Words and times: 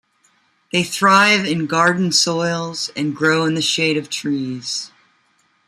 They 0.71 0.81
thrive 0.83 1.45
in 1.45 1.67
garden 1.67 2.11
soils, 2.11 2.89
and 2.95 3.15
grow 3.15 3.45
in 3.45 3.53
the 3.53 3.61
shade 3.61 3.97
of 3.97 4.09
trees. 4.09 4.91